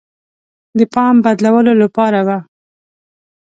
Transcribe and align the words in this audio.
د 0.77 0.79
پام 0.93 1.15
بدلولو 1.25 1.73
لپاره 1.83 2.19
وه. 2.27 2.37